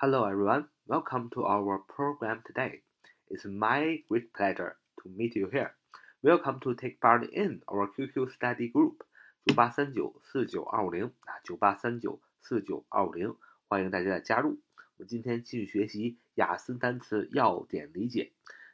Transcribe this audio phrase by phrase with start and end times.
[0.00, 2.82] Hello everyone, welcome to our program today.
[3.30, 5.74] It's my great pleasure to meet you here.
[6.22, 8.98] Welcome to take part in our QQ study group
[9.44, 13.34] 九八三九四九二五零啊，九八三九四九二五零，
[13.66, 14.60] 欢迎大家的加入。
[14.98, 18.30] 我们今天继续学习雅思单词要点理解。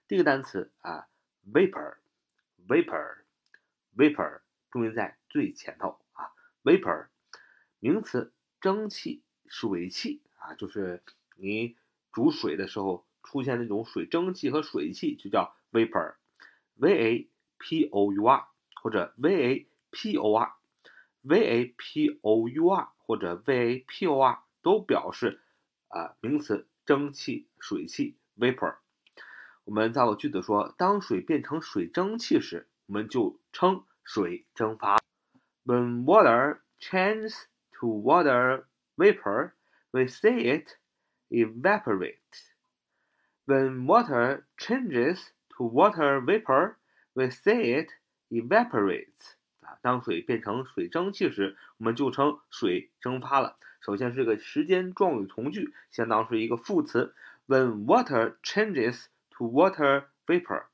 [0.07, 1.09] 第一个单词啊
[1.51, 6.35] ，vapor，vapor，vapor，重音在最前头啊
[6.65, 7.07] ，vapor，
[7.81, 10.21] 名词，蒸汽、水汽。
[10.45, 11.03] 啊，就是
[11.37, 11.75] 你
[12.13, 18.47] 煮水的时候出现那种水蒸气和水汽，就叫 vapor，v a p o u r
[18.83, 24.07] 或者 v a p o r，v a p o u r 或者 v a p
[24.07, 25.41] o r 都表示
[25.89, 28.77] 啊名词蒸汽、水汽 vapor。
[29.65, 34.99] 我们造个句子说，当水变成水蒸气时，我们就称水蒸发。
[35.65, 39.53] When water changes to water vapor.
[39.94, 40.78] we see it
[41.30, 42.18] evaporate.
[43.46, 46.76] When water changes to water vapor,
[47.14, 47.90] we see it
[48.30, 49.34] evaporates.
[49.62, 53.58] 啊，当水变成水蒸气时，我们就称水蒸发了。
[53.82, 57.16] 首先是个时间状语从句，相当是一个副词。
[57.48, 60.66] When water changes to water vapor，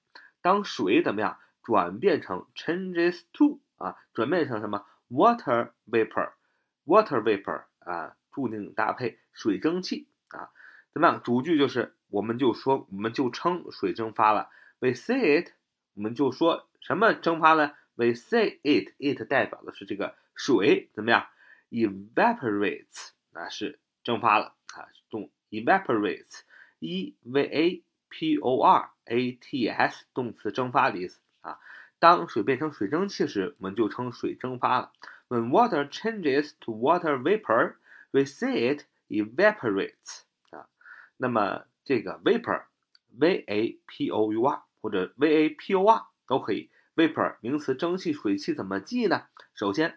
[0.41, 8.17] 当水怎么样转变成 changes to 啊，转变成什么 water vapor，water vapor 啊。
[8.32, 10.50] 注定搭配水蒸气啊，
[10.92, 11.22] 怎么样？
[11.22, 14.50] 主句就是我们就说我们就称水蒸发了。
[14.78, 15.52] We say it，
[15.94, 21.26] 我们就说什么蒸发了？We say it，it 代表的是这个水怎么样
[21.70, 31.58] ？Evaporates 啊是蒸发了啊，动 evaporates，e v a p o r a t s 动词蒸发的意思啊。
[31.98, 34.92] 当水变成水蒸气时，我们就称水蒸发了。
[35.28, 37.74] When water changes to water vapor。
[38.12, 40.68] We see it evaporates 啊，
[41.16, 46.70] 那么这个 vapor，v a p o u r 或者 v a p o r 都可以。
[46.96, 49.26] vapor 名词，蒸汽、水汽怎么记呢？
[49.54, 49.96] 首先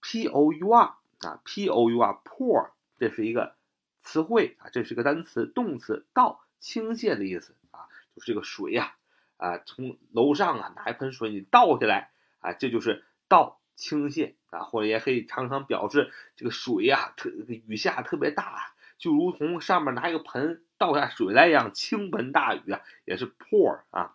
[0.00, 3.54] ，p o u r 啊，p o u r pour 这是一个
[4.00, 8.96] 词汇啊，这是个单词，动词倒倾泻的意思啊，就是这个水呀
[9.36, 12.10] 啊，从楼上啊拿一盆水你倒下来
[12.40, 13.59] 啊，这就是倒。
[13.80, 24.14] 倾泻啊，或者也可以常常表示这个水呀，特雨下特别大，就如同上面拿一个盆倒下水来一样，倾盆大雨啊，也是 pour 啊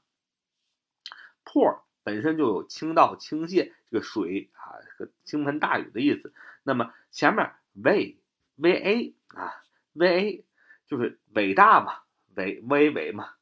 [1.43, 6.31] ，pour 本身就有倾倒、倾泻这个水啊，和倾盆大雨的意思。
[6.61, 8.19] 那么前面 v
[8.55, 9.51] v a 啊
[9.93, 10.45] ，v a
[10.85, 12.03] 就是伟大嘛，
[12.35, 13.33] 伟微伟嘛，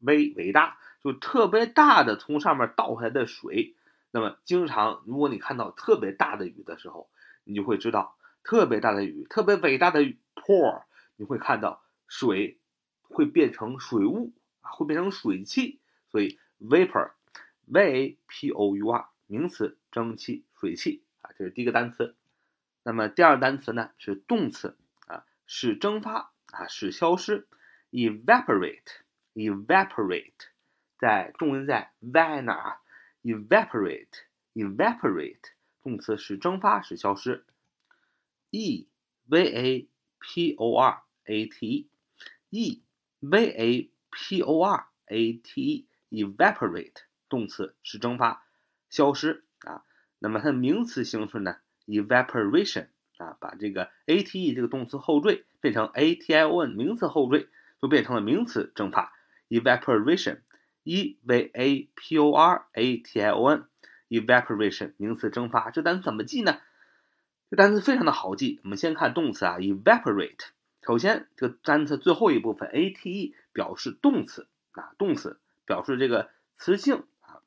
[0.00, 3.74] 微伟大就特别大的从上面倒下来的水。
[4.12, 7.08] 那么，经常如果你看到特别大的雨的时候，
[7.44, 10.82] 你就会知道，特别大的雨，特别伟大的雨 pour，
[11.16, 12.58] 你会看到水
[13.02, 14.32] 会变成水雾
[14.62, 15.78] 啊，会变成水汽。
[16.08, 22.16] 所以 vapor，v a p o u r，名词，蒸汽、水汽啊，这是第一个单词。
[22.82, 24.76] 那么第二单词呢是动词
[25.06, 27.46] 啊，使蒸发啊，使消失
[27.92, 30.32] ，evaporate，evaporate，
[30.98, 32.80] 在重音在 v 哪儿
[33.22, 37.44] ？evaporate evaporate 动词使蒸发使消失
[38.50, 38.88] ，e
[39.26, 39.88] v a
[40.18, 41.88] p o r a t
[42.50, 42.82] e
[43.20, 48.44] v a p o r a t e evaporate 动词使蒸发
[48.88, 49.84] 消失啊，
[50.18, 51.56] 那么它的名词形式呢
[51.86, 52.88] ？evaporation
[53.18, 57.48] 啊，把这个 a t e 这个动词后缀变成 a t i o n 名词后缀，
[57.80, 59.12] 就变成了名词蒸发
[59.48, 60.40] evaporation。
[60.90, 66.58] E v a p o r a t i o n，evaporation 名词蒸发，这单词怎么记呢？
[67.48, 68.58] 这单词非常的好记。
[68.64, 70.48] 我们先看动词啊，evaporate。
[70.82, 77.38] 首先，这个单词最后一部分 a t e 表示动词啊，动词表示这个词性啊。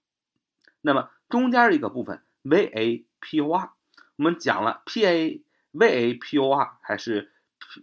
[0.79, 3.73] 那么中间一个部分 v a p o r，
[4.15, 7.33] 我们讲了 p a v a p o r 还是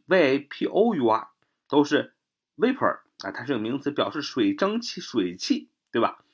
[0.06, 1.28] v a p o u r，
[1.69, 2.15] 都是
[2.60, 3.01] vapor。
[3.22, 6.24] 啊，它是个名词，表示水蒸气、水汽，对吧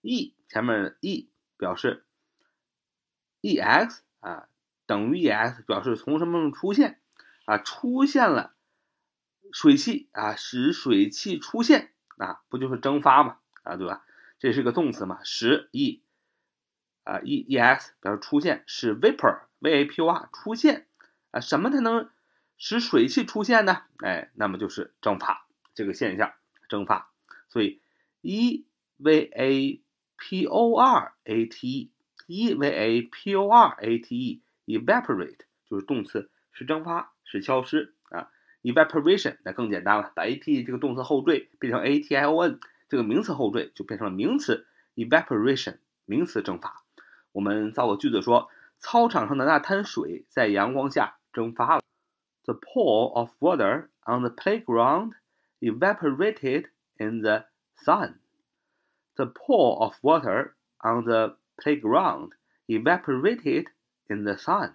[0.00, 2.04] ？e 前面 e 表示
[3.40, 4.48] e x 啊，
[4.84, 7.00] 等于 e x 表示从什么什么出现
[7.44, 8.56] 啊，出现了
[9.52, 14.04] 水汽啊，使水汽出现啊，不就是蒸发嘛啊，对吧？
[14.40, 16.02] 这是个动词嘛，使 e
[17.04, 20.88] 啊 e e x 表示出现，使 vapor v a p o r 出现
[21.30, 22.10] 啊，什么才能？
[22.58, 23.82] 使水汽出现呢？
[23.98, 26.32] 哎，那么就是蒸发这个现象，
[26.68, 27.10] 蒸发。
[27.48, 27.80] 所以
[28.22, 28.64] e
[28.96, 29.82] v a
[30.16, 31.90] p o r a t
[32.26, 38.30] e，e v a p o r a t e，evaporate 就是动词，使蒸发，使消失啊。
[38.62, 46.82] evaporation 那更简单了，把 a t 这个动词后缀变成 a t i o n 这个名词后缀，就变成了名词 evaporation 名词蒸发。
[47.32, 48.48] 我们造个句子说，
[48.78, 51.82] 操场上的那滩水在阳光下蒸发了。
[52.45, 55.13] The pool of water on the playground
[55.59, 57.45] evaporated in the
[57.75, 58.19] sun.
[59.15, 62.31] The pool of water on the playground
[62.67, 63.67] evaporated
[64.07, 64.73] in the sun.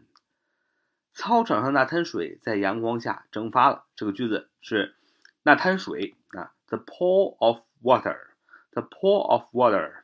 [1.13, 3.87] 操场上那滩水在阳光下蒸发了。
[3.97, 4.95] 这个句子是
[5.43, 10.03] 那滩水啊，the pool of water，the pool of water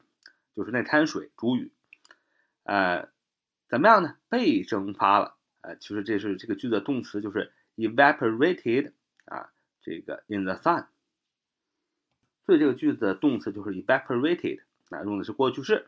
[0.56, 1.70] 就是那滩水，主语。
[2.64, 3.08] 呃，
[3.68, 4.16] 怎么样呢？
[4.28, 5.36] 被蒸发了。
[5.60, 8.91] 呃，其实这是这个句子动词就是 evaporated
[9.25, 9.49] 啊，
[9.81, 10.87] 这个 in the sun。
[12.45, 15.87] 所以这个句子的动词就是 evaporated 啊，用的是过去式。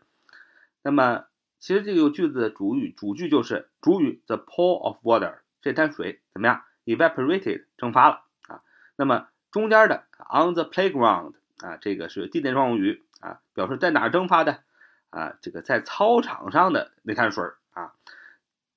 [0.81, 1.25] 那么
[1.59, 8.61] 其实这个句子的主语主句就是主语 the pool of water，这滩水怎么样？evaporated 蒸发了啊。
[8.95, 14.63] 那么中间的 on the playground 啊，这个是地点状语啊，表示在哪儿蒸发的
[15.09, 15.37] 啊？
[15.41, 17.93] 这个在操场上的那滩水啊，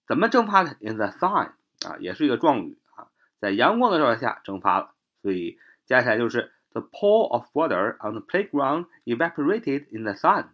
[0.06, 1.52] 怎么蒸发的？in the sun
[1.86, 2.76] 啊，也是一个状语，
[3.42, 4.94] 在阳光的照射下蒸发了。
[5.20, 10.50] 所以加起来就是 the pool of water on the playground evaporated in the sun。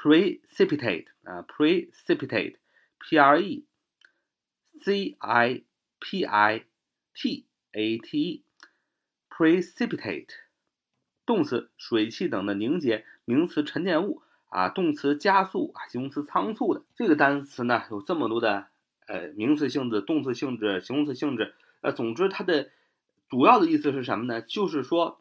[0.00, 3.64] Precipitate 啊，precipitate，p r e
[4.80, 5.64] c i
[5.98, 6.64] p i
[7.12, 8.44] t a t e。
[9.30, 10.30] precipitate，
[11.24, 16.82] 动词水汽等的凝结，名词沉淀物啊，动词加速啊，形容词仓促的。
[16.96, 18.66] 这个单词呢有这么多的
[19.06, 22.70] 呃名词性质、动词性质、形容词性质，呃，总之它的
[23.28, 24.42] 主要的意思是什么呢？
[24.42, 25.20] 就是说，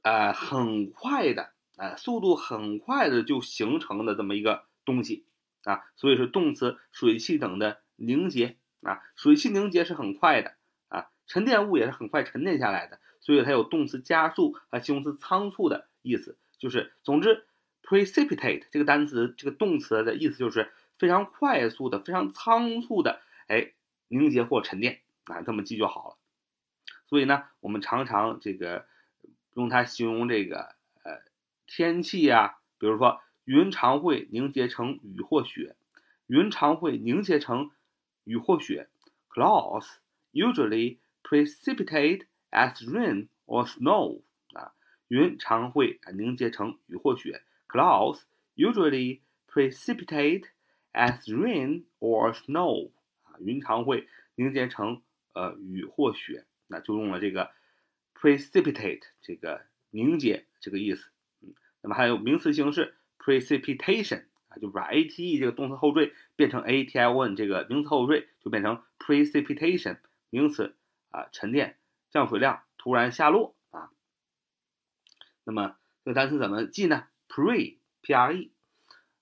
[0.00, 5.24] 呃，很快的，哎，速度很快的就形成的这么一个东西
[5.62, 10.54] 啊，所以是动词水汽等的凝结啊，水汽凝结是很快的
[10.88, 11.08] 啊。
[11.26, 16.38] 沉淀物也是很快沉淀下来的，所以它有动词加速和形容词仓促的意思。
[16.58, 17.46] 就是，总之
[17.82, 23.72] ，precipitate 这个单词这个动词的意思就是非常快速的、非常仓促的，哎，
[24.08, 26.16] 凝结或沉淀啊，这么记就好了。
[27.08, 28.86] 所以呢，我们常常这个
[29.54, 30.75] 用它形容这个
[31.66, 35.76] 天气呀，比如说云常会凝结成雨或雪，
[36.26, 37.70] 云常会凝结成
[38.24, 38.88] 雨或雪
[39.28, 39.96] ，clouds
[40.32, 44.22] usually precipitate as rain or snow
[44.52, 44.72] 啊，
[45.08, 47.42] 云常会凝结成雨或雪。
[47.68, 48.22] Clouds
[48.54, 50.44] usually precipitate
[50.92, 52.90] as rain or snow
[53.24, 55.02] 啊，云常会凝结成
[55.32, 56.46] 呃雨或雪。
[56.68, 57.52] 那就用了这个
[58.14, 61.10] precipitate 这个凝结这个意思。
[61.86, 69.98] 那么还有名词形式 precipitation 啊，就把 ate 这个动词后缀变成 ation 这个名词后缀，就变成 precipitation
[70.30, 70.74] 名词。
[71.10, 71.78] 啊，沉淀
[72.10, 73.90] 降水量突然下落啊。
[75.44, 78.50] 那么这个单词怎么记呢？pre，p-r-e，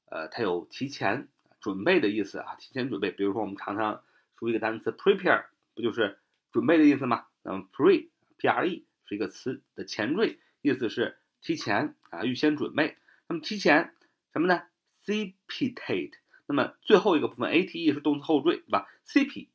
[0.07, 1.29] 呃，它有提前
[1.61, 3.13] 准备的意思啊，提前准备。
[3.13, 4.03] 比如说我们常常
[4.37, 5.45] 说一个单词 prepare，
[5.77, 6.19] 不就是
[6.51, 7.27] 准备的意思吗？
[7.43, 12.97] 那么 pre，p-r-e 是一个词的前缀，意思是提前啊，预先准备。
[13.29, 13.95] 那么提前
[14.33, 14.63] 什么呢
[15.07, 16.15] ？Cpitate。
[16.47, 19.47] 那么最后一个部分 ate 是动词后缀，对吧？cp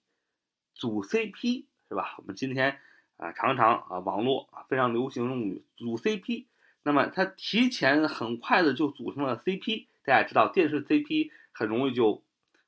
[0.74, 1.66] 组 cp。
[1.90, 2.14] 是吧？
[2.20, 2.78] 我们今天
[3.18, 6.46] 啊，常常啊，网络啊非常流行用语组 CP，
[6.84, 9.88] 那么它提前很快的就组成了 CP。
[10.04, 12.22] 大家知道电视 CP 很容易就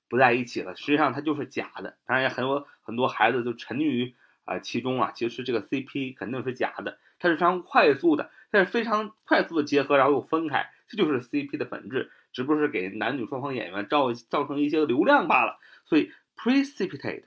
[0.09, 1.99] 不在一起了，实际上它就是假的。
[2.03, 15.59] 当然也很多很多孩子就沉溺于啊其中啊，其实这个 CP 肯定是假的，它是非常快速的，但是非常快速的结合，然后又分开，这就是 CP 的本质，只不过是给男女双方演员造造成一些流量罢了。
[15.85, 17.23] 所以 precipitate。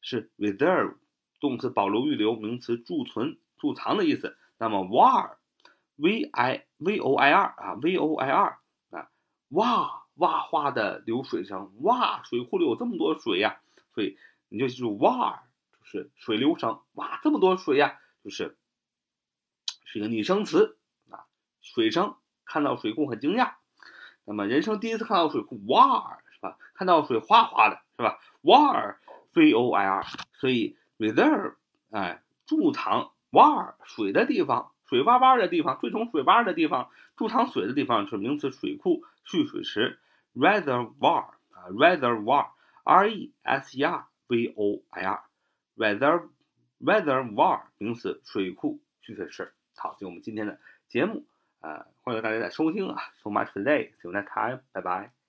[0.00, 0.96] 是 reserve。
[1.38, 4.36] 动词保留、预留，名词贮存、贮藏的意思。
[4.58, 8.58] 那么 war，v i v o i r 啊，v o i r
[8.90, 9.10] 啊，
[9.48, 13.62] 哇哇哗的流水声，哇，水库里有这么多水呀，
[13.94, 14.18] 所以
[14.50, 15.38] 你就记住 war
[15.78, 18.58] 就是水流声，哇，这么多水呀，就是
[19.86, 20.78] 是一个拟声词
[21.10, 21.24] 啊，
[21.62, 23.54] 水声，看到水库很惊讶。
[24.26, 26.18] 那么人生第一次看到水库，war？
[26.80, 28.96] 看到水哗哗的是吧？Water,
[29.34, 30.78] v o i r，所以。
[30.98, 31.54] reserve，
[31.90, 39.98] 哎，贮藏 water 水的地方，水洼洼的地方，最从水洼的地方，贮藏水的地方是名词水库、蓄水池
[40.34, 46.28] ，reservoir 啊，reservoir，r e s e r v o i r，reserve
[46.80, 49.52] reservoir 名词水库、蓄水池。
[49.76, 50.58] 好，就我们今天的
[50.88, 51.24] 节目，
[51.60, 55.19] 呃，欢迎大家的收听啊，so much today，see you next time，拜拜。